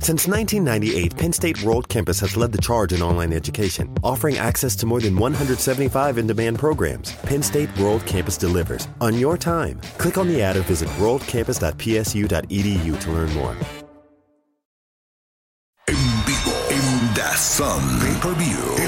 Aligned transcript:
Since 0.00 0.28
1998, 0.28 1.16
Penn 1.16 1.32
State 1.32 1.60
World 1.62 1.88
Campus 1.88 2.20
has 2.20 2.36
led 2.36 2.52
the 2.52 2.58
charge 2.58 2.92
in 2.92 3.02
online 3.02 3.32
education, 3.32 3.92
offering 4.02 4.38
access 4.38 4.74
to 4.76 4.86
more 4.86 5.00
than 5.00 5.16
175 5.16 6.18
in 6.18 6.26
demand 6.26 6.58
programs. 6.58 7.12
Penn 7.26 7.42
State 7.42 7.76
World 7.78 8.06
Campus 8.06 8.38
delivers 8.38 8.88
on 9.00 9.18
your 9.18 9.36
time. 9.36 9.80
Click 9.98 10.16
on 10.16 10.28
the 10.28 10.40
ad 10.40 10.56
or 10.56 10.62
visit 10.62 10.88
worldcampus.psu.edu 11.00 13.00
to 13.00 13.12
learn 13.12 13.32
more. 13.34 13.56
En 15.88 15.96
vivo, 16.26 16.52
en 16.70 17.14
Dazón, 17.14 18.00
pay-per-view, 18.00 18.76
el 18.78 18.87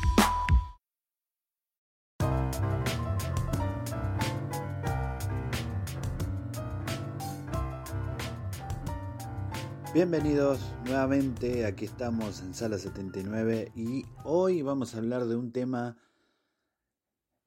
Bienvenidos 9.93 10.61
nuevamente, 10.85 11.65
aquí 11.65 11.83
estamos 11.83 12.39
en 12.39 12.53
Sala 12.53 12.77
79 12.77 13.73
y 13.75 14.05
hoy 14.23 14.61
vamos 14.61 14.95
a 14.95 14.99
hablar 14.99 15.25
de 15.25 15.35
un 15.35 15.51
tema 15.51 15.97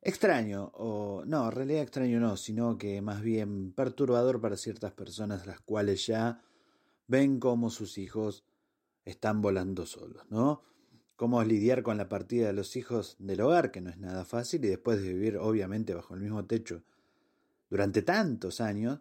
extraño, 0.02 0.70
o 0.74 1.24
no, 1.24 1.46
en 1.46 1.52
realidad 1.52 1.80
extraño 1.80 2.20
no, 2.20 2.36
sino 2.36 2.76
que 2.76 3.00
más 3.00 3.22
bien 3.22 3.72
perturbador 3.72 4.42
para 4.42 4.58
ciertas 4.58 4.92
personas 4.92 5.46
las 5.46 5.62
cuales 5.62 6.06
ya 6.06 6.42
ven 7.06 7.40
cómo 7.40 7.70
sus 7.70 7.96
hijos 7.96 8.44
están 9.06 9.40
volando 9.40 9.86
solos, 9.86 10.26
¿no? 10.28 10.60
Cómo 11.16 11.42
lidiar 11.44 11.82
con 11.82 11.96
la 11.96 12.10
partida 12.10 12.48
de 12.48 12.52
los 12.52 12.76
hijos 12.76 13.16
del 13.18 13.40
hogar, 13.40 13.70
que 13.70 13.80
no 13.80 13.88
es 13.88 13.96
nada 13.96 14.26
fácil, 14.26 14.62
y 14.66 14.68
después 14.68 15.00
de 15.00 15.14
vivir 15.14 15.38
obviamente 15.38 15.94
bajo 15.94 16.12
el 16.12 16.20
mismo 16.20 16.44
techo 16.44 16.82
durante 17.70 18.02
tantos 18.02 18.60
años, 18.60 19.00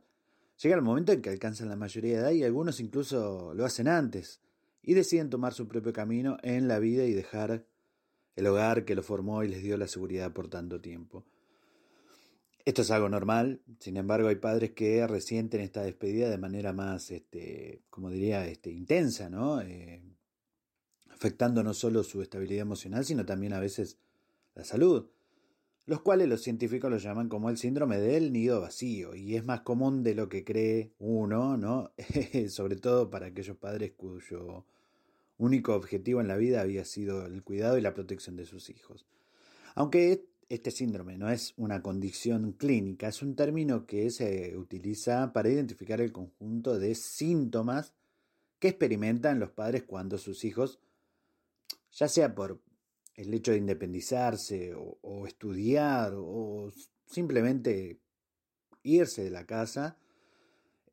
Llega 0.61 0.75
el 0.75 0.81
momento 0.81 1.11
en 1.11 1.21
que 1.21 1.29
alcanzan 1.29 1.69
la 1.69 1.75
mayoría 1.75 2.13
de 2.13 2.19
edad 2.19 2.31
y 2.31 2.43
algunos 2.43 2.79
incluso 2.79 3.53
lo 3.53 3.65
hacen 3.65 3.87
antes 3.87 4.41
y 4.81 4.93
deciden 4.93 5.29
tomar 5.29 5.53
su 5.53 5.67
propio 5.67 5.93
camino 5.93 6.37
en 6.43 6.67
la 6.67 6.79
vida 6.79 7.05
y 7.05 7.13
dejar 7.13 7.65
el 8.35 8.47
hogar 8.47 8.85
que 8.85 8.95
lo 8.95 9.03
formó 9.03 9.43
y 9.43 9.47
les 9.47 9.63
dio 9.63 9.77
la 9.77 9.87
seguridad 9.87 10.31
por 10.31 10.49
tanto 10.49 10.81
tiempo. 10.81 11.25
Esto 12.65 12.81
es 12.81 12.91
algo 12.91 13.09
normal, 13.09 13.61
sin 13.79 13.97
embargo 13.97 14.29
hay 14.29 14.37
padres 14.37 14.71
que 14.71 15.05
resienten 15.05 15.59
esta 15.59 15.81
despedida 15.81 16.29
de 16.29 16.37
manera 16.37 16.71
más, 16.71 17.11
este, 17.11 17.81
como 17.89 18.09
diría, 18.09 18.47
este, 18.47 18.71
intensa, 18.71 19.29
¿no? 19.29 19.59
Eh, 19.61 20.01
afectando 21.09 21.61
no 21.61 21.73
solo 21.73 22.03
su 22.03 22.21
estabilidad 22.21 22.61
emocional, 22.61 23.03
sino 23.03 23.25
también 23.25 23.51
a 23.51 23.59
veces 23.59 23.97
la 24.55 24.63
salud 24.63 25.07
los 25.85 26.01
cuales 26.01 26.29
los 26.29 26.41
científicos 26.41 26.89
lo 26.89 26.97
llaman 26.97 27.27
como 27.27 27.49
el 27.49 27.57
síndrome 27.57 27.97
del 27.99 28.31
nido 28.31 28.61
vacío, 28.61 29.15
y 29.15 29.35
es 29.35 29.43
más 29.43 29.61
común 29.61 30.03
de 30.03 30.15
lo 30.15 30.29
que 30.29 30.43
cree 30.43 30.93
uno, 30.99 31.57
¿no? 31.57 31.91
Sobre 32.49 32.77
todo 32.77 33.09
para 33.09 33.27
aquellos 33.27 33.57
padres 33.57 33.91
cuyo 33.97 34.65
único 35.37 35.75
objetivo 35.75 36.21
en 36.21 36.27
la 36.27 36.37
vida 36.37 36.61
había 36.61 36.85
sido 36.85 37.25
el 37.25 37.43
cuidado 37.43 37.77
y 37.77 37.81
la 37.81 37.93
protección 37.93 38.35
de 38.37 38.45
sus 38.45 38.69
hijos. 38.69 39.05
Aunque 39.75 40.25
este 40.49 40.71
síndrome 40.71 41.17
no 41.17 41.29
es 41.29 41.53
una 41.57 41.81
condición 41.81 42.53
clínica, 42.53 43.07
es 43.07 43.21
un 43.21 43.35
término 43.35 43.85
que 43.85 44.09
se 44.09 44.55
utiliza 44.55 45.33
para 45.33 45.49
identificar 45.49 45.99
el 45.99 46.11
conjunto 46.11 46.77
de 46.77 46.95
síntomas 46.95 47.93
que 48.59 48.69
experimentan 48.69 49.39
los 49.39 49.49
padres 49.49 49.83
cuando 49.83 50.17
sus 50.17 50.45
hijos, 50.45 50.79
ya 51.91 52.07
sea 52.07 52.35
por 52.35 52.61
el 53.15 53.33
hecho 53.33 53.51
de 53.51 53.57
independizarse 53.57 54.73
o, 54.75 55.27
estudiar 55.27 56.13
o 56.15 56.71
simplemente 57.05 57.99
irse 58.83 59.23
de 59.23 59.29
la 59.29 59.45
casa, 59.45 59.97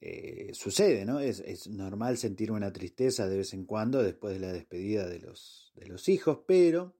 eh, 0.00 0.50
sucede, 0.54 1.04
¿no? 1.04 1.20
Es, 1.20 1.68
normal 1.68 2.16
sentir 2.16 2.52
una 2.52 2.72
tristeza 2.72 3.28
de 3.28 3.38
vez 3.38 3.52
en 3.52 3.64
cuando 3.64 4.02
después 4.02 4.34
de 4.34 4.40
la 4.40 4.52
despedida 4.52 5.06
de 5.08 5.20
los, 5.20 5.72
de 5.76 5.86
los 5.88 6.08
hijos, 6.08 6.40
pero 6.46 6.94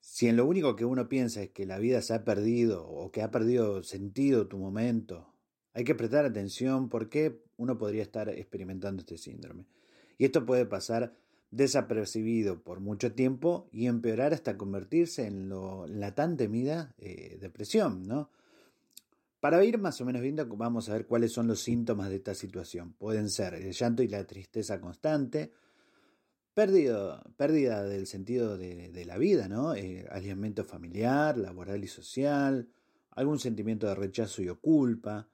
si 0.00 0.28
en 0.28 0.36
lo 0.36 0.44
único 0.46 0.76
que 0.76 0.84
uno 0.84 1.08
piensa 1.08 1.42
es 1.42 1.50
que 1.50 1.66
la 1.66 1.78
vida 1.78 2.02
se 2.02 2.14
ha 2.14 2.24
perdido 2.24 2.86
o 2.86 3.10
que 3.10 3.22
ha 3.22 3.30
perdido 3.30 3.82
sentido 3.82 4.48
tu 4.48 4.58
momento, 4.58 5.32
hay 5.72 5.84
que 5.84 5.94
prestar 5.94 6.24
atención 6.24 6.88
porque 6.88 7.42
uno 7.56 7.78
podría 7.78 8.02
estar 8.02 8.28
experimentando 8.28 9.00
este 9.00 9.18
síndrome. 9.18 9.66
Y 10.18 10.24
esto 10.24 10.44
puede 10.44 10.66
pasar 10.66 11.16
desapercibido 11.50 12.62
por 12.62 12.80
mucho 12.80 13.12
tiempo 13.12 13.68
y 13.72 13.86
empeorar 13.86 14.32
hasta 14.32 14.56
convertirse 14.56 15.26
en 15.26 15.50
la 16.00 16.14
tan 16.14 16.36
temida 16.36 16.94
eh, 16.98 17.38
depresión, 17.40 18.06
¿no? 18.06 18.30
Para 19.40 19.64
ir 19.64 19.78
más 19.78 20.00
o 20.00 20.04
menos 20.04 20.20
viendo, 20.20 20.46
vamos 20.46 20.88
a 20.88 20.92
ver 20.92 21.06
cuáles 21.06 21.32
son 21.32 21.46
los 21.46 21.60
síntomas 21.60 22.10
de 22.10 22.16
esta 22.16 22.34
situación. 22.34 22.92
Pueden 22.92 23.30
ser 23.30 23.54
el 23.54 23.72
llanto 23.72 24.02
y 24.02 24.08
la 24.08 24.26
tristeza 24.26 24.80
constante, 24.80 25.52
pérdida, 26.52 27.84
del 27.84 28.06
sentido 28.06 28.58
de, 28.58 29.04
la 29.06 29.16
vida, 29.16 29.48
¿no? 29.48 29.74
Eh, 29.74 30.06
familiar, 30.68 31.38
laboral 31.38 31.82
y 31.82 31.88
social, 31.88 32.68
algún 33.12 33.38
sentimiento 33.38 33.86
de 33.86 33.94
rechazo 33.94 34.42
y 34.42 34.50
o 34.50 34.60
culpa, 34.60 35.26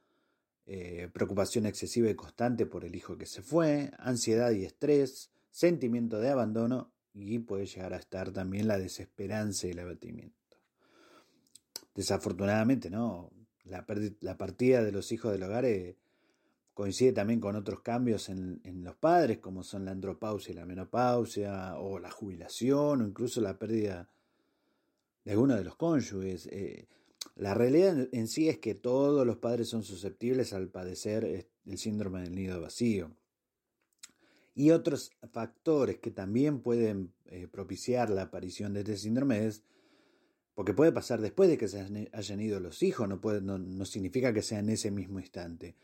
eh, 0.66 1.08
preocupación 1.12 1.66
excesiva 1.66 2.08
y 2.08 2.14
constante 2.14 2.66
por 2.66 2.84
el 2.84 2.94
hijo 2.94 3.18
que 3.18 3.26
se 3.26 3.42
fue, 3.42 3.90
ansiedad 3.98 4.52
y 4.52 4.64
estrés, 4.64 5.32
sentimiento 5.56 6.20
de 6.20 6.28
abandono 6.28 6.92
y 7.14 7.38
puede 7.38 7.64
llegar 7.64 7.94
a 7.94 7.96
estar 7.96 8.30
también 8.30 8.68
la 8.68 8.78
desesperanza 8.78 9.66
y 9.66 9.70
el 9.70 9.78
abatimiento. 9.78 10.36
Desafortunadamente, 11.94 12.90
¿no? 12.90 13.30
La, 13.64 13.86
partida 13.86 14.84
de 14.84 14.92
los 14.92 15.10
hijos 15.12 15.32
del 15.32 15.42
hogar 15.42 15.64
eh, 15.64 15.96
coincide 16.74 17.12
también 17.12 17.40
con 17.40 17.56
otros 17.56 17.80
cambios 17.80 18.28
en, 18.28 18.60
los 18.84 18.96
padres, 18.96 19.38
como 19.38 19.62
son 19.62 19.86
la 19.86 19.92
andropausia 19.92 20.52
y 20.52 20.56
la 20.56 20.66
menopausia, 20.66 21.76
o 21.78 21.98
la 21.98 22.10
jubilación, 22.10 23.00
o 23.00 23.06
incluso 23.06 23.40
la 23.40 23.58
pérdida 23.58 24.10
de 25.24 25.30
alguno 25.30 25.56
de 25.56 25.64
los 25.64 25.76
cónyuges. 25.76 26.48
Eh, 26.52 26.86
la 27.34 27.54
realidad 27.54 28.10
en 28.12 28.28
sí 28.28 28.50
es 28.50 28.58
que 28.58 28.74
todos 28.74 29.26
los 29.26 29.38
padres 29.38 29.70
son 29.70 29.84
susceptibles 29.84 30.52
al 30.52 30.68
padecer 30.68 31.24
eh, 31.24 31.48
el 31.64 31.78
síndrome 31.78 32.20
del 32.20 32.34
nido 32.34 32.60
vacío 32.60 33.16
y 34.56 34.70
otros 34.70 35.12
factores 35.32 35.98
que 35.98 36.10
también 36.10 36.60
pueden 36.60 37.12
eh, 37.26 37.46
propiciar 37.46 38.08
la 38.08 38.22
aparición 38.22 38.72
de 38.72 38.80
este 38.80 38.96
síndrome 38.96 39.46
es, 39.46 39.62
porque 40.54 40.72
puede 40.72 40.92
pasar 40.92 41.20
después 41.20 41.50
de 41.50 41.58
que 41.58 41.68
se 41.68 42.08
hayan 42.10 42.40
ido 42.40 42.58
los 42.58 42.82
hijos, 42.82 43.06
no, 43.06 43.20
puede, 43.20 43.42
no, 43.42 43.84
significa 43.84 44.32
que 44.32 44.40
sea 44.40 44.60
en 44.60 44.70
ese 44.70 44.90
mismo 44.90 45.20
instante. 45.20 45.76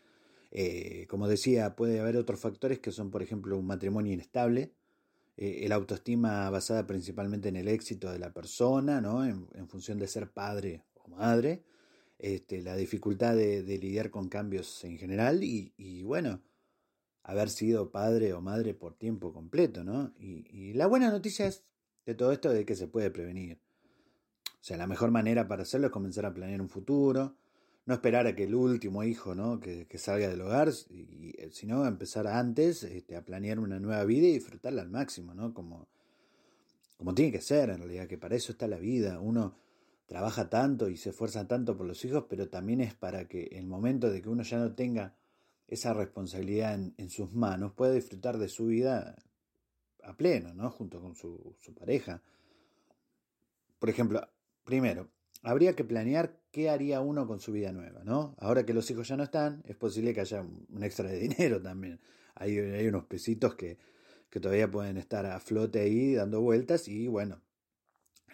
Eh, 0.50 1.06
como 1.10 1.28
decía, 1.28 1.76
puede 1.76 2.00
haber 2.00 2.16
otros 2.16 2.40
factores 2.40 2.78
que 2.78 2.92
son, 2.92 3.10
por 3.10 3.22
ejemplo, 3.22 3.58
un 3.58 3.66
matrimonio 3.66 4.14
inestable, 4.14 4.72
eh, 5.36 5.60
el 5.64 5.72
autoestima 5.72 6.48
basada 6.48 6.86
principalmente 6.86 7.50
en 7.50 7.56
el 7.56 7.68
éxito 7.68 8.10
de 8.10 8.18
la 8.18 8.32
persona, 8.32 9.02
¿no? 9.02 9.22
en, 9.26 9.68
función 9.68 9.98
de 9.98 10.08
ser 10.08 10.30
padre 10.30 10.82
o 10.94 11.08
madre, 11.08 11.62
este, 12.18 12.62
la 12.62 12.74
dificultad 12.74 13.36
de, 13.36 13.62
lidiar 13.64 14.10
con 14.10 14.30
cambios 14.30 14.82
en 14.84 14.96
general 14.96 15.44
y 15.44 16.02
bueno, 16.04 16.40
haber 17.24 17.50
sido 17.50 17.90
padre 17.90 18.32
o 18.32 18.40
madre 18.40 18.74
por 18.74 18.94
tiempo 18.94 19.32
completo, 19.32 19.84
¿no? 19.84 20.12
Y, 20.18 20.72
la 20.74 20.86
buena 20.86 21.10
noticia 21.10 21.46
es 21.46 21.64
de 22.06 22.14
todo 22.14 22.32
esto 22.32 22.50
de 22.50 22.64
que 22.64 22.74
se 22.74 22.88
puede 22.88 23.10
prevenir. 23.10 23.60
O 24.46 24.64
sea, 24.64 24.76
la 24.76 24.86
mejor 24.86 25.10
manera 25.10 25.46
para 25.46 25.62
hacerlo 25.62 25.88
es 25.88 25.92
comenzar 25.92 26.26
a 26.26 26.34
planear 26.34 26.60
un 26.60 26.68
futuro, 26.68 27.36
no 27.84 27.94
esperar 27.94 28.26
a 28.26 28.34
que 28.34 28.44
el 28.44 28.54
último 28.54 29.04
hijo, 29.04 29.34
¿no? 29.34 29.60
Que, 29.60 29.86
salga 29.98 30.28
del 30.28 30.40
hogar, 30.40 30.70
y, 30.90 31.34
sino 31.50 31.86
empezar 31.86 32.26
antes 32.26 32.82
este, 32.84 33.16
a 33.16 33.24
planear 33.24 33.58
una 33.58 33.78
nueva 33.78 34.04
vida 34.04 34.26
y 34.26 34.32
disfrutarla 34.34 34.82
al 34.82 34.90
máximo, 34.90 35.34
¿no? 35.34 35.52
Como, 35.52 35.88
como 36.96 37.14
tiene 37.14 37.32
que 37.32 37.40
ser 37.40 37.70
en 37.70 37.78
realidad, 37.78 38.06
que 38.06 38.18
para 38.18 38.36
eso 38.36 38.52
está 38.52 38.66
la 38.66 38.78
vida. 38.78 39.20
Uno 39.20 39.56
trabaja 40.06 40.48
tanto 40.48 40.88
y 40.88 40.96
se 40.96 41.10
esfuerza 41.10 41.46
tanto 41.46 41.76
por 41.76 41.86
los 41.86 42.04
hijos, 42.04 42.26
pero 42.28 42.48
también 42.48 42.80
es 42.80 42.94
para 42.94 43.28
que 43.28 43.44
el 43.52 43.66
momento 43.66 44.10
de 44.10 44.22
que 44.22 44.28
uno 44.28 44.42
ya 44.42 44.58
no 44.58 44.74
tenga 44.74 45.14
esa 45.68 45.94
responsabilidad 45.94 46.74
en, 46.74 47.10
sus 47.10 47.32
manos, 47.32 47.72
pueda 47.72 47.92
disfrutar 47.92 48.38
de 48.38 48.48
su 48.48 48.66
vida 48.66 49.16
a 50.02 50.16
pleno, 50.16 50.54
¿no? 50.54 50.70
Junto 50.70 51.00
con 51.00 51.14
su, 51.14 51.56
pareja. 51.78 52.22
Por 53.78 53.88
ejemplo, 53.88 54.28
primero, 54.64 55.08
habría 55.42 55.74
que 55.74 55.84
planear 55.84 56.38
qué 56.50 56.68
haría 56.68 57.00
uno 57.00 57.26
con 57.26 57.40
su 57.40 57.52
vida 57.52 57.72
nueva, 57.72 58.04
¿no? 58.04 58.34
Ahora 58.38 58.66
que 58.66 58.74
los 58.74 58.90
hijos 58.90 59.08
ya 59.08 59.16
no 59.16 59.22
están, 59.22 59.62
es 59.66 59.76
posible 59.76 60.12
que 60.12 60.20
haya 60.20 60.42
un 60.42 60.82
extra 60.82 61.08
de 61.08 61.18
dinero 61.28 61.62
también. 61.62 62.00
Hay, 62.34 62.58
hay 62.58 62.86
unos 62.86 63.04
pesitos 63.04 63.54
que, 63.54 63.78
que 64.32 64.40
todavía 64.40 64.70
pueden 64.70 64.96
estar 64.96 65.26
a 65.26 65.38
flote 65.40 65.80
ahí 65.80 66.14
dando 66.14 66.40
vueltas 66.40 66.88
y 66.88 67.06
bueno, 67.06 67.42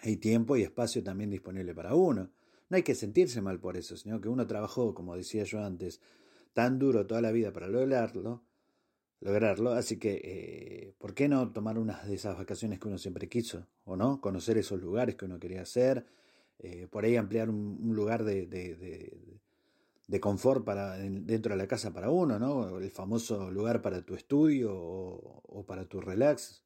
hay 0.01 0.15
tiempo 0.17 0.55
y 0.55 0.63
espacio 0.63 1.03
también 1.03 1.29
disponible 1.29 1.73
para 1.75 1.93
uno. 1.93 2.31
No 2.69 2.77
hay 2.77 2.83
que 2.83 2.95
sentirse 2.95 3.41
mal 3.41 3.59
por 3.59 3.75
eso, 3.75 3.97
sino 3.97 4.21
que 4.21 4.29
uno 4.29 4.47
trabajó, 4.47 4.93
como 4.93 5.15
decía 5.15 5.43
yo 5.43 5.63
antes, 5.63 5.99
tan 6.59 6.77
duro 6.77 7.07
toda 7.07 7.21
la 7.21 7.31
vida 7.31 7.53
para 7.53 7.69
lograrlo, 7.69 8.43
lograrlo, 9.21 9.71
así 9.71 9.97
que 9.97 10.19
eh, 10.21 10.93
¿por 10.97 11.13
qué 11.13 11.29
no 11.29 11.53
tomar 11.53 11.79
unas 11.79 12.05
de 12.05 12.15
esas 12.15 12.37
vacaciones 12.37 12.79
que 12.79 12.89
uno 12.89 12.97
siempre 12.97 13.29
quiso? 13.29 13.65
¿O 13.85 13.95
no? 13.95 14.19
Conocer 14.19 14.57
esos 14.57 14.81
lugares 14.81 15.15
que 15.15 15.23
uno 15.23 15.39
quería 15.39 15.61
hacer, 15.61 16.05
eh, 16.59 16.87
por 16.91 17.05
ahí 17.05 17.15
ampliar 17.15 17.49
un, 17.49 17.95
lugar 17.95 18.25
de, 18.25 18.45
de 20.09 20.19
confort 20.19 20.65
para, 20.65 20.97
dentro 20.97 21.53
de 21.53 21.57
la 21.57 21.67
casa 21.67 21.93
para 21.93 22.09
uno, 22.09 22.39
¿no? 22.39 22.79
El 22.79 22.89
famoso 22.89 23.51
lugar 23.51 23.81
para 23.81 24.01
tu 24.01 24.15
estudio 24.15 24.75
o, 24.75 25.63
para 25.67 25.85
tu 25.85 26.01
relax. 26.01 26.63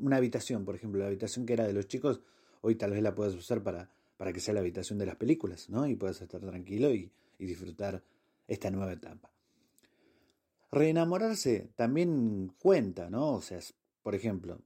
Una 0.00 0.16
habitación, 0.16 0.64
por 0.64 0.74
ejemplo, 0.74 0.98
la 0.98 1.08
habitación 1.08 1.44
que 1.44 1.52
era 1.52 1.66
de 1.66 1.74
los 1.74 1.86
chicos, 1.86 2.22
hoy 2.62 2.74
tal 2.74 2.92
vez 2.92 3.02
la 3.02 3.14
puedas 3.14 3.34
usar 3.34 3.62
para, 3.62 3.90
para 4.16 4.32
que 4.32 4.40
sea 4.40 4.54
la 4.54 4.60
habitación 4.60 4.98
de 4.98 5.04
las 5.04 5.16
películas, 5.16 5.68
¿no? 5.68 5.86
Y 5.86 5.94
puedas 5.94 6.20
estar 6.22 6.40
tranquilo 6.40 6.90
y, 6.90 7.12
disfrutar 7.38 8.02
esta 8.48 8.70
nueva 8.70 8.92
etapa. 8.92 9.32
Reenamorarse 10.70 11.72
también 11.76 12.52
cuenta, 12.58 13.08
¿no? 13.08 13.34
O 13.34 13.40
sea, 13.40 13.60
por 14.02 14.14
ejemplo, 14.14 14.60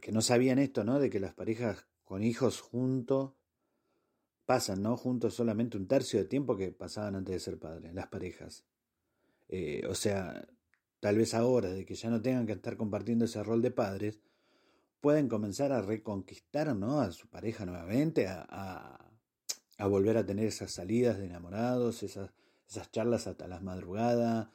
que 0.00 0.12
no 0.12 0.20
sabían 0.20 0.58
esto, 0.58 0.84
¿no? 0.84 0.98
De 0.98 1.10
que 1.10 1.20
las 1.20 1.34
parejas 1.34 1.86
con 2.04 2.22
hijos 2.22 2.60
juntos 2.60 3.32
pasan, 4.44 4.82
¿no? 4.82 4.96
Juntos 4.96 5.34
solamente 5.34 5.76
un 5.76 5.86
tercio 5.86 6.18
de 6.18 6.26
tiempo 6.26 6.56
que 6.56 6.72
pasaban 6.72 7.16
antes 7.16 7.34
de 7.34 7.40
ser 7.40 7.58
padres, 7.58 7.94
las 7.94 8.08
parejas. 8.08 8.64
Eh, 9.48 9.82
o 9.88 9.94
sea, 9.94 10.46
tal 11.00 11.16
vez 11.16 11.34
ahora, 11.34 11.70
de 11.70 11.84
que 11.84 11.94
ya 11.94 12.10
no 12.10 12.20
tengan 12.20 12.46
que 12.46 12.52
estar 12.52 12.76
compartiendo 12.76 13.24
ese 13.24 13.42
rol 13.42 13.62
de 13.62 13.70
padres, 13.70 14.20
pueden 15.00 15.28
comenzar 15.28 15.72
a 15.72 15.82
reconquistar, 15.82 16.74
¿no? 16.74 17.00
A 17.00 17.12
su 17.12 17.28
pareja 17.28 17.66
nuevamente, 17.66 18.26
a, 18.26 18.98
a, 19.78 19.86
volver 19.86 20.16
a 20.16 20.24
tener 20.24 20.46
esas 20.46 20.72
salidas 20.72 21.18
de 21.18 21.26
enamorados, 21.26 22.02
esas, 22.02 22.30
esas 22.68 22.90
charlas 22.90 23.26
hasta 23.26 23.46
las 23.46 23.62
madrugadas, 23.62 24.48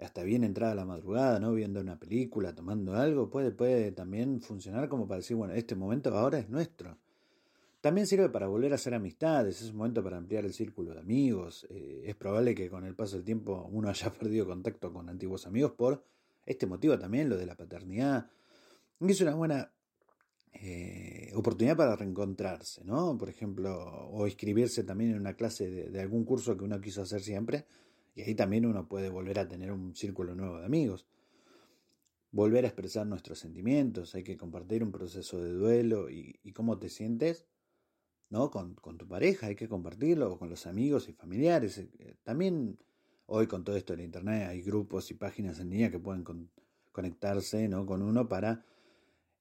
hasta 0.00 0.22
bien 0.22 0.44
entrada 0.44 0.74
la 0.74 0.84
madrugada, 0.84 1.40
¿no? 1.40 1.52
Viendo 1.52 1.80
una 1.80 1.98
película, 1.98 2.54
tomando 2.54 2.94
algo, 2.94 3.28
puede, 3.28 3.50
puede 3.50 3.92
también 3.92 4.40
funcionar 4.40 4.88
como 4.88 5.06
para 5.06 5.18
decir, 5.18 5.36
bueno, 5.36 5.54
este 5.54 5.74
momento 5.74 6.16
ahora 6.16 6.38
es 6.38 6.48
nuestro. 6.48 6.98
También 7.80 8.06
sirve 8.06 8.28
para 8.28 8.46
volver 8.46 8.72
a 8.72 8.74
hacer 8.74 8.94
amistades, 8.94 9.62
es 9.62 9.70
un 9.70 9.78
momento 9.78 10.04
para 10.04 10.18
ampliar 10.18 10.44
el 10.44 10.52
círculo 10.52 10.92
de 10.92 11.00
amigos. 11.00 11.66
Eh, 11.70 12.02
es 12.06 12.14
probable 12.14 12.54
que 12.54 12.68
con 12.68 12.84
el 12.84 12.94
paso 12.94 13.16
del 13.16 13.24
tiempo 13.24 13.68
uno 13.72 13.88
haya 13.88 14.12
perdido 14.12 14.46
contacto 14.46 14.92
con 14.92 15.08
antiguos 15.08 15.46
amigos 15.46 15.72
por 15.72 16.04
este 16.44 16.66
motivo 16.66 16.98
también, 16.98 17.28
lo 17.28 17.36
de 17.36 17.46
la 17.46 17.56
paternidad. 17.56 18.30
Es 19.00 19.20
una 19.22 19.34
buena 19.34 19.72
eh, 20.52 21.30
oportunidad 21.34 21.76
para 21.76 21.96
reencontrarse, 21.96 22.84
¿no? 22.84 23.16
Por 23.16 23.28
ejemplo, 23.28 24.08
o 24.10 24.26
inscribirse 24.26 24.84
también 24.84 25.12
en 25.12 25.20
una 25.20 25.34
clase 25.34 25.70
de, 25.70 25.90
de 25.90 26.00
algún 26.00 26.24
curso 26.24 26.56
que 26.56 26.64
uno 26.64 26.80
quiso 26.80 27.02
hacer 27.02 27.20
siempre. 27.20 27.66
Y 28.14 28.22
ahí 28.22 28.34
también 28.34 28.66
uno 28.66 28.88
puede 28.88 29.08
volver 29.08 29.38
a 29.38 29.48
tener 29.48 29.72
un 29.72 29.94
círculo 29.94 30.34
nuevo 30.34 30.58
de 30.58 30.66
amigos 30.66 31.06
volver 32.32 32.64
a 32.64 32.68
expresar 32.68 33.06
nuestros 33.06 33.38
sentimientos, 33.38 34.14
hay 34.14 34.22
que 34.22 34.36
compartir 34.36 34.82
un 34.82 34.92
proceso 34.92 35.42
de 35.42 35.50
duelo 35.52 36.08
y, 36.10 36.38
cómo 36.54 36.78
te 36.78 36.88
sientes 36.88 37.46
¿no? 38.28 38.50
Con, 38.50 38.76
tu 38.76 39.08
pareja, 39.08 39.48
hay 39.48 39.56
que 39.56 39.68
compartirlo, 39.68 40.32
o 40.32 40.38
con 40.38 40.48
los 40.48 40.66
amigos 40.66 41.08
y 41.08 41.12
familiares. 41.12 41.78
Eh, 41.78 41.90
eh, 41.98 42.14
también 42.22 42.78
hoy 43.26 43.48
con 43.48 43.64
todo 43.64 43.76
esto 43.76 43.96
de 43.96 44.04
internet 44.04 44.48
hay 44.48 44.62
grupos 44.62 45.10
y 45.10 45.14
páginas 45.14 45.58
en 45.58 45.70
línea 45.70 45.90
que 45.90 45.98
pueden 45.98 46.24
conectarse 46.92 47.66
¿no? 47.66 47.84
con 47.86 48.02
uno 48.02 48.28
para 48.28 48.64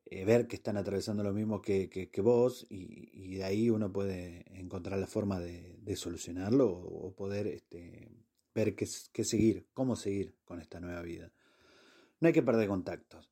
eh, 0.09 0.25
ver 0.25 0.47
que 0.47 0.55
están 0.55 0.77
atravesando 0.77 1.23
lo 1.23 1.33
mismo 1.33 1.61
que, 1.61 1.89
que, 1.89 2.21
vos 2.21 2.65
y, 2.69 3.35
de 3.35 3.43
ahí 3.43 3.69
uno 3.69 3.91
puede 3.91 4.45
encontrar 4.59 4.99
la 4.99 5.07
forma 5.07 5.39
de, 5.39 5.95
solucionarlo 5.95 6.69
o, 6.69 7.15
poder 7.15 7.47
este, 7.47 8.11
ver 8.53 8.75
qué, 8.75 8.87
qué, 9.11 9.23
seguir, 9.23 9.67
cómo 9.73 9.95
seguir 9.95 10.35
con 10.45 10.59
esta 10.59 10.79
nueva 10.79 11.01
vida. 11.01 11.31
No 12.19 12.27
hay 12.27 12.33
que 12.33 12.43
perder 12.43 12.67
contactos, 12.67 13.31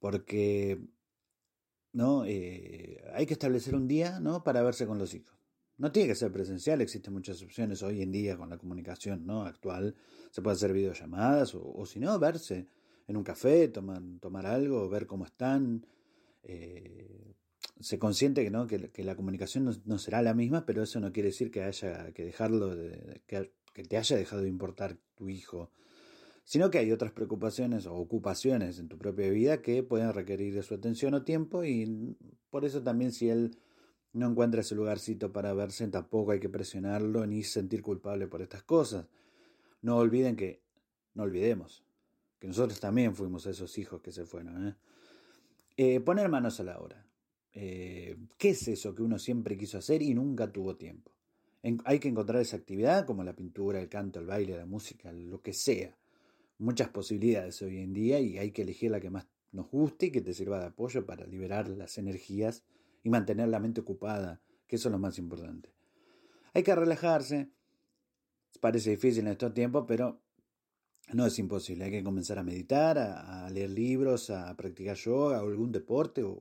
porque 0.00 0.80
¿no? 1.92 2.24
Eh, 2.24 3.02
hay 3.14 3.26
que 3.26 3.34
establecer 3.34 3.74
un 3.74 3.86
día, 3.86 4.18
¿no? 4.20 4.42
Para 4.42 4.62
verse 4.62 4.86
con 4.86 4.98
los 4.98 5.14
hijos. 5.14 5.34
No 5.78 5.92
tiene 5.92 6.08
que 6.08 6.14
ser 6.14 6.32
presencial, 6.32 6.80
existen 6.80 7.12
muchas 7.12 7.42
opciones 7.42 7.82
hoy 7.82 8.02
en 8.02 8.12
día 8.12 8.36
con 8.36 8.50
la 8.50 8.58
comunicación, 8.58 9.26
¿no? 9.26 9.42
Actual. 9.42 9.94
Se 10.30 10.42
puede 10.42 10.56
hacer 10.56 10.72
videollamadas 10.72 11.54
o, 11.54 11.84
si 11.86 11.98
no, 12.00 12.18
verse 12.18 12.68
en 13.12 13.16
un 13.18 13.24
café, 13.24 13.68
tomar, 13.68 14.02
tomar 14.20 14.46
algo, 14.46 14.88
ver 14.88 15.06
cómo 15.06 15.24
están. 15.24 15.86
Eh, 16.42 17.34
se 17.80 17.98
consciente 17.98 18.42
que, 18.42 18.50
¿no? 18.50 18.66
que, 18.66 19.04
la 19.04 19.14
comunicación 19.16 19.82
no, 19.84 19.98
será 19.98 20.22
la 20.22 20.34
misma, 20.34 20.66
pero 20.66 20.82
eso 20.82 21.00
no 21.00 21.12
quiere 21.12 21.28
decir 21.28 21.50
que 21.50 21.62
haya 21.62 22.12
que 22.12 22.24
dejarlo, 22.24 22.74
de, 22.74 23.22
que, 23.26 23.52
que 23.72 23.84
te 23.84 23.96
haya 23.96 24.16
dejado 24.16 24.42
de 24.42 24.48
importar 24.48 24.96
tu 25.14 25.28
hijo 25.28 25.70
sino 26.44 26.70
que 26.70 26.78
hay 26.78 26.90
otras 26.90 27.12
preocupaciones 27.12 27.86
o 27.86 27.94
ocupaciones 27.94 28.78
en 28.78 28.88
tu 28.88 28.98
propia 28.98 29.30
vida 29.30 29.62
que 29.62 29.82
pueden 29.82 30.12
requerir 30.12 30.54
de 30.54 30.62
su 30.62 30.74
atención 30.74 31.14
o 31.14 31.22
tiempo 31.22 31.64
y 31.64 32.16
por 32.50 32.64
eso 32.64 32.82
también 32.82 33.12
si 33.12 33.30
él 33.30 33.56
no 34.12 34.28
encuentra 34.28 34.60
ese 34.60 34.74
lugarcito 34.74 35.32
para 35.32 35.54
verse, 35.54 35.86
tampoco 35.88 36.32
hay 36.32 36.40
que 36.40 36.48
presionarlo 36.48 37.26
ni 37.26 37.42
sentir 37.44 37.80
culpable 37.80 38.26
por 38.26 38.42
estas 38.42 38.62
cosas. 38.62 39.06
No 39.80 39.96
olviden 39.96 40.36
que, 40.36 40.60
no 41.14 41.22
olvidemos, 41.22 41.84
que 42.42 42.48
nosotros 42.48 42.80
también 42.80 43.14
fuimos 43.14 43.46
esos 43.46 43.78
hijos 43.78 44.00
que 44.00 44.10
se 44.10 44.26
fueron. 44.26 44.66
¿eh? 44.66 44.74
Eh, 45.76 46.00
poner 46.00 46.28
manos 46.28 46.58
a 46.58 46.64
la 46.64 46.80
obra. 46.80 47.06
Eh, 47.52 48.16
¿Qué 48.36 48.48
es 48.50 48.66
eso 48.66 48.96
que 48.96 49.02
uno 49.02 49.16
siempre 49.20 49.56
quiso 49.56 49.78
hacer 49.78 50.02
y 50.02 50.12
nunca 50.12 50.50
tuvo 50.50 50.76
tiempo? 50.76 51.12
hay 51.84 52.00
que 52.00 52.08
encontrar 52.08 52.42
esa 52.42 52.56
actividad 52.56 53.06
como 53.06 53.22
la 53.22 53.36
pintura, 53.36 53.80
el 53.80 53.88
canto, 53.88 54.18
el 54.18 54.26
baile, 54.26 54.56
la 54.56 54.66
música, 54.66 55.12
lo 55.12 55.40
que 55.40 55.52
sea 55.52 55.96
muchas 56.58 56.88
posibilidades 56.88 57.62
hoy 57.62 57.78
en 57.78 57.92
día 57.92 58.18
y 58.18 58.38
hay 58.38 58.50
que 58.50 58.62
elegir 58.62 58.90
la 58.90 58.98
que 58.98 59.10
más 59.10 59.28
nos 59.52 59.70
guste 59.70 60.06
y 60.06 60.10
que 60.10 60.20
te 60.20 60.34
sirva 60.34 60.58
de 60.58 60.66
apoyo 60.66 61.06
para 61.06 61.24
liberar 61.24 61.68
las 61.68 61.96
energías 61.96 62.64
y 63.04 63.10
mantener 63.10 63.46
la 63.50 63.60
mente 63.60 63.82
ocupada, 63.82 64.40
que 64.66 64.74
eso 64.74 64.88
es 64.88 64.92
lo 64.92 64.98
más 64.98 65.16
importante. 65.18 65.72
Hay 66.54 66.64
que 66.64 66.74
relajarse, 66.74 67.52
parece 68.60 68.90
difícil 68.90 69.26
en 69.26 69.32
estos 69.32 69.54
tiempos, 69.54 69.84
pero 69.86 70.21
no 71.12 71.26
es 71.26 71.38
imposible. 71.38 71.84
Hay 71.84 71.90
que 71.90 72.04
comenzar 72.04 72.38
a 72.38 72.42
meditar, 72.42 72.98
a, 72.98 73.48
leer 73.50 73.70
libros, 73.70 74.30
a 74.30 74.54
practicar 74.56 74.96
yoga 74.96 75.42
o 75.42 75.48
algún 75.48 75.72
deporte 75.72 76.22
o, 76.22 76.40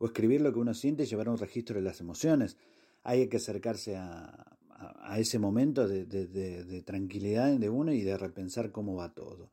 escribir 0.00 0.40
lo 0.40 0.52
que 0.52 0.60
uno 0.60 0.74
siente 0.74 1.02
y 1.02 1.06
llevar 1.06 1.28
un 1.28 1.38
registro 1.38 1.76
de 1.76 1.82
las 1.82 2.00
emociones. 2.00 2.56
Hay 3.02 3.28
que 3.28 3.38
acercarse 3.38 3.96
a, 3.96 4.56
a, 4.78 5.18
ese 5.18 5.38
momento 5.38 5.88
de, 5.88 6.82
tranquilidad 6.84 7.52
de 7.52 7.68
uno 7.68 7.92
y 7.92 8.02
de 8.02 8.16
repensar 8.16 8.70
cómo 8.70 8.96
va 8.96 9.12
todo. 9.12 9.50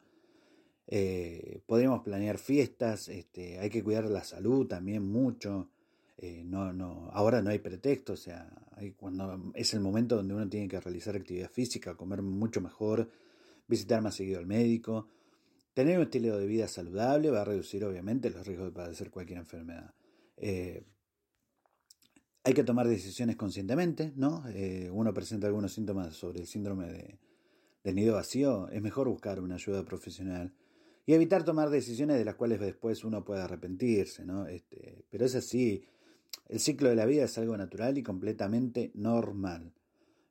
Eh, 0.88 1.62
podríamos 1.66 2.04
planear 2.04 2.38
fiestas, 2.38 3.10
este, 3.10 3.58
hay 3.60 3.70
que 3.70 3.84
cuidar 3.84 4.06
la 4.06 4.24
salud 4.24 4.68
también 4.68 5.04
mucho. 5.04 5.70
Eh, 6.18 6.44
no, 6.46 6.72
no, 6.74 7.10
ahora 7.12 7.42
no 7.42 7.50
hay 7.50 7.60
pretexto, 7.60 8.14
o 8.14 8.18
sea, 8.18 8.50
cuando 8.98 9.52
es 9.54 9.74
el 9.74 9.82
momento 9.82 10.16
donde 10.16 10.34
uno 10.34 10.48
tiene 10.48 10.68
que 10.68 10.80
realizar 10.80 11.16
actividad 11.16 11.50
física, 11.50 11.96
comer 11.96 12.22
mucho 12.22 12.62
mejor, 12.62 13.10
visitar 13.68 14.02
más 14.02 14.16
seguido 14.16 14.40
al 14.40 14.48
médico. 14.48 15.10
Tener 15.74 15.98
un 15.98 16.04
estilo 16.04 16.38
de 16.38 16.48
vida 16.48 16.68
saludable 16.68 17.30
va 17.32 17.42
a 17.42 17.46
reducir 17.46 17.84
obviamente 17.84 18.30
los 18.30 18.46
riesgos 18.46 18.68
de 18.68 18.74
padecer 18.74 19.12
cualquier 19.12 19.40
enfermedad. 19.40 19.94
Eh, 20.38 20.86
hay 22.44 22.54
que 22.54 22.64
tomar 22.64 22.88
decisiones 22.88 23.36
conscientemente, 23.36 24.14
¿no? 24.16 24.44
Eh, 24.50 24.90
uno 24.92 25.14
presenta 25.14 25.48
algunos 25.48 25.74
síntomas 25.74 26.16
sobre 26.16 26.42
el 26.42 26.48
síndrome 26.48 26.88
de, 26.88 27.20
del 27.84 27.96
nido 27.96 28.16
vacío, 28.16 28.70
es 28.70 28.82
mejor 28.82 29.10
buscar 29.10 29.40
una 29.40 29.56
ayuda 29.56 29.84
profesional 29.84 30.54
y 31.06 31.14
evitar 31.14 31.44
tomar 31.44 31.70
decisiones 31.70 32.18
de 32.18 32.26
las 32.26 32.36
cuales 32.36 32.60
después 32.60 33.04
uno 33.04 33.24
puede 33.24 33.42
arrepentirse, 33.42 34.26
¿no? 34.26 34.48
Este, 34.48 35.06
pero 35.10 35.26
es 35.26 35.36
así, 35.36 35.84
el 36.50 36.60
ciclo 36.60 36.90
de 36.90 36.96
la 36.96 37.06
vida 37.06 37.26
es 37.26 37.38
algo 37.38 37.56
natural 37.58 37.98
y 37.98 38.04
completamente 38.04 38.92
normal. 38.96 39.74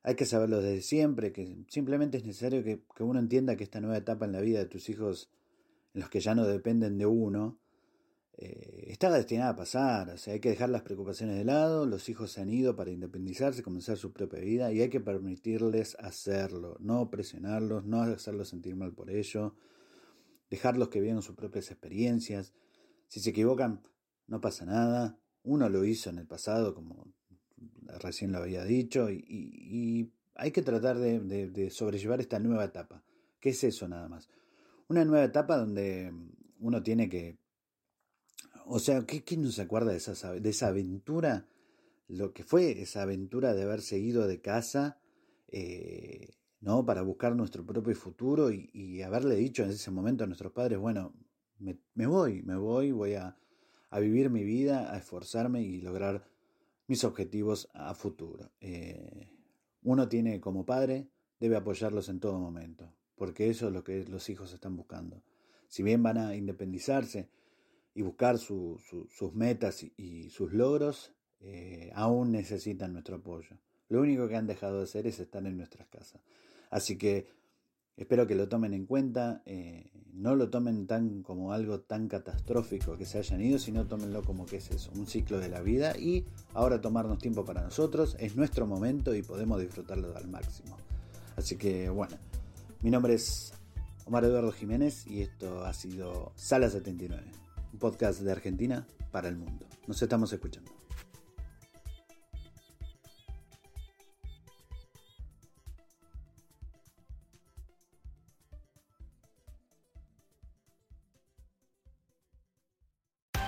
Hay 0.07 0.13
que 0.13 0.27
saberlo 0.27 0.61
desde 0.61 0.81
siempre, 0.81 1.33
que 1.33 1.65
simplemente 1.67 2.17
es 2.17 2.25
necesario 2.25 2.63
que, 2.63 2.79
uno 2.99 3.17
entienda 3.17 3.55
que 3.55 3.63
esta 3.63 3.81
nueva 3.81 3.97
etapa 3.97 4.25
en 4.25 4.33
la 4.33 4.39
vida 4.39 4.59
de 4.59 4.67
tus 4.67 4.87
hijos, 4.87 5.31
en 5.95 6.01
los 6.01 6.11
que 6.11 6.19
ya 6.19 6.35
no 6.35 6.45
dependen 6.45 6.99
de 6.99 7.07
uno, 7.07 7.57
eh, 8.37 8.85
estaba 8.89 9.15
destinada 9.15 9.49
a 9.49 9.55
pasar, 9.55 10.11
o 10.11 10.17
sea, 10.19 10.35
hay 10.35 10.39
que 10.39 10.49
dejar 10.49 10.69
las 10.69 10.83
preocupaciones 10.83 11.35
de 11.37 11.43
lado, 11.43 11.87
los 11.87 12.07
hijos 12.07 12.33
se 12.33 12.41
han 12.41 12.49
ido 12.49 12.75
para 12.75 12.91
independizarse, 12.91 13.63
comenzar 13.63 13.97
su 13.97 14.13
propia 14.13 14.41
vida 14.41 14.71
y 14.71 14.81
hay 14.81 14.89
que 14.89 14.99
permitirles 14.99 15.97
hacerlo, 15.99 16.77
no 16.79 17.09
presionarlos, 17.09 17.83
no 17.85 18.03
hacerlos 18.03 18.49
sentir 18.49 18.75
mal 18.75 18.93
por 18.93 19.09
ello, 19.09 19.55
dejarlos 20.51 20.89
que 20.89 21.01
vivan 21.01 21.23
sus 21.23 21.35
propias 21.35 21.71
experiencias. 21.71 22.53
Si 23.07 23.21
se 23.21 23.31
equivocan, 23.31 23.81
no 24.27 24.39
pasa 24.39 24.65
nada. 24.65 25.17
Uno 25.41 25.67
lo 25.67 25.83
hizo 25.83 26.11
en 26.11 26.19
el 26.19 26.27
pasado, 26.27 26.75
como 26.75 27.07
recién 27.99 28.31
lo 28.31 28.39
había 28.39 28.63
dicho, 28.63 29.09
y, 29.09 30.11
hay 30.37 30.51
que 30.51 30.61
tratar 30.61 30.97
de, 30.99 31.69
sobrellevar 31.69 32.19
esta 32.19 32.39
nueva 32.39 32.65
etapa. 32.65 33.03
¿Qué 33.39 33.49
es 33.49 33.63
eso 33.63 33.87
nada 33.87 34.09
más? 34.09 34.29
Una 34.87 35.05
nueva 35.05 35.23
etapa 35.23 35.57
donde 35.57 36.11
uno 36.59 36.83
tiene 36.83 37.07
que... 37.09 37.37
O 38.65 38.79
sea, 38.79 39.05
¿quién 39.05 39.43
no 39.43 39.51
se 39.51 39.61
acuerda 39.61 39.91
de 39.91 39.97
esa, 39.97 40.33
de 40.33 40.49
esa 40.49 40.67
aventura? 40.67 41.47
Lo 42.07 42.33
que 42.33 42.43
fue 42.43 42.81
esa 42.81 43.03
aventura 43.03 43.53
de 43.53 43.63
haber 43.63 43.81
seguido 43.81 44.27
de 44.27 44.41
casa, 44.41 44.99
eh, 45.47 46.35
¿no? 46.59 46.85
Para 46.85 47.01
buscar 47.01 47.35
nuestro 47.35 47.65
propio 47.65 47.95
futuro 47.95 48.51
y, 48.51 49.01
haberle 49.03 49.35
dicho 49.35 49.63
en 49.63 49.69
ese 49.69 49.91
momento 49.91 50.23
a 50.23 50.27
nuestros 50.27 50.51
padres, 50.51 50.79
bueno, 50.79 51.13
me, 51.59 52.07
voy, 52.07 52.41
me 52.41 52.57
voy, 52.57 52.91
voy 52.91 53.13
a, 53.13 53.37
a, 53.89 53.99
vivir 53.99 54.29
mi 54.29 54.43
vida, 54.43 54.91
a 54.91 54.97
esforzarme 54.97 55.61
y 55.61 55.79
lograr 55.81 56.27
mis 56.87 57.03
objetivos 57.03 57.69
a 57.73 57.93
futuro. 57.93 58.51
Eh, 58.61 59.29
uno 59.83 60.07
tiene 60.07 60.39
como 60.39 60.65
padre, 60.65 61.07
debe 61.39 61.55
apoyarlos 61.57 62.09
en 62.09 62.19
todo 62.19 62.39
momento, 62.39 62.93
porque 63.15 63.49
eso 63.49 63.67
es 63.67 63.73
lo 63.73 63.83
que 63.83 64.05
los 64.05 64.29
hijos 64.29 64.53
están 64.53 64.75
buscando. 64.75 65.21
Si 65.67 65.83
bien 65.83 66.03
van 66.03 66.17
a 66.17 66.35
independizarse 66.35 67.29
y 67.93 68.01
buscar 68.01 68.37
sus 68.37 69.33
metas 69.33 69.83
y, 69.83 70.29
sus 70.29 70.53
logros, 70.53 71.13
eh, 71.41 71.91
aún 71.95 72.31
necesitan 72.31 72.93
nuestro 72.93 73.17
apoyo. 73.17 73.57
Lo 73.89 74.01
único 74.01 74.27
que 74.27 74.35
han 74.35 74.47
dejado 74.47 74.77
de 74.77 74.83
hacer 74.83 75.07
es 75.07 75.19
estar 75.19 75.45
en 75.45 75.57
nuestras 75.57 75.87
casas. 75.87 76.21
Así 76.69 76.97
que 76.97 77.27
espero 77.97 78.27
que 78.27 78.35
lo 78.35 78.47
tomen 78.47 78.73
en 78.73 78.85
cuenta, 78.85 79.41
eh, 79.45 79.91
no 80.13 80.35
lo 80.35 80.49
tomen 80.49 80.87
tan 80.87 81.23
como 81.23 81.51
algo 81.51 81.81
tan 81.81 82.07
catastrófico 82.07 82.97
que 82.97 83.05
se 83.05 83.17
hayan 83.17 83.41
ido, 83.41 83.59
sino 83.59 83.85
tómenlo 83.85 84.23
como 84.23 84.45
que 84.45 84.57
es 84.57 84.71
eso, 84.71 84.91
un 84.95 85.07
ciclo 85.07 85.39
de 85.39 85.49
la 85.49 85.61
vida 85.61 85.97
y 85.97 86.25
ahora 86.53 86.81
tomarnos 86.81 87.19
tiempo 87.19 87.45
para 87.45 87.61
nosotros, 87.61 88.15
es 88.19 88.35
nuestro 88.35 88.65
momento 88.65 89.13
y 89.13 89.21
podemos 89.21 89.59
disfrutarlo 89.59 90.15
al 90.15 90.27
máximo. 90.27 90.77
Así 91.35 91.57
que 91.57 91.89
bueno, 91.89 92.15
mi 92.81 92.89
nombre 92.89 93.13
es 93.15 93.53
Omar 94.05 94.23
Eduardo 94.23 94.51
Jiménez 94.51 95.05
y 95.07 95.21
esto 95.21 95.65
ha 95.65 95.73
sido 95.73 96.31
Sala 96.35 96.69
79, 96.69 97.23
un 97.73 97.79
podcast 97.79 98.21
de 98.21 98.31
Argentina 98.31 98.87
para 99.11 99.27
el 99.27 99.35
mundo. 99.35 99.65
Nos 99.87 100.01
estamos 100.01 100.31
escuchando. 100.31 100.74